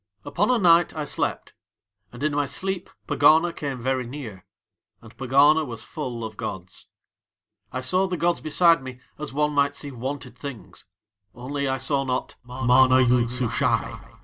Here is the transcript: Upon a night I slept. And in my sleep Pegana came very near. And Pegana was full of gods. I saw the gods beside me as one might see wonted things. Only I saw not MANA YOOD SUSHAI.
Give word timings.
Upon 0.25 0.49
a 0.49 0.57
night 0.57 0.95
I 0.95 1.03
slept. 1.03 1.53
And 2.11 2.23
in 2.23 2.31
my 2.33 2.47
sleep 2.47 2.89
Pegana 3.07 3.53
came 3.55 3.79
very 3.79 4.07
near. 4.07 4.47
And 4.99 5.15
Pegana 5.15 5.63
was 5.63 5.83
full 5.83 6.23
of 6.25 6.37
gods. 6.37 6.87
I 7.71 7.81
saw 7.81 8.07
the 8.07 8.17
gods 8.17 8.41
beside 8.41 8.81
me 8.81 8.99
as 9.19 9.31
one 9.31 9.53
might 9.53 9.75
see 9.75 9.91
wonted 9.91 10.35
things. 10.35 10.85
Only 11.35 11.67
I 11.67 11.77
saw 11.77 12.03
not 12.03 12.35
MANA 12.43 13.01
YOOD 13.01 13.29
SUSHAI. 13.29 13.99